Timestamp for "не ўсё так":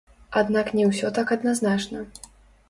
0.79-1.35